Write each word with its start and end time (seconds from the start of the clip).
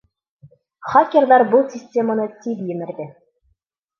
Хакерҙар 0.93 1.43
был 1.51 1.67
системаны 1.75 2.27
тиҙ 2.45 2.65
емерҙе. 2.73 3.05